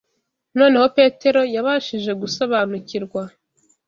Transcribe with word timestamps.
Noneho 0.57 0.87
Petero 0.97 1.41
yabashije 1.55 2.11
gusobanukirwa 2.21 3.21